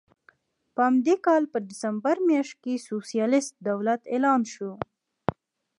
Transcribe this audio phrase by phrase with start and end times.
[0.73, 4.71] په همدې کال په ډسمبر میاشت کې سوسیالېست دولت اعلان شو.